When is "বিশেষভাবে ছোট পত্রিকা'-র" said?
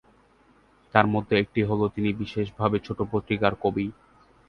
2.21-3.55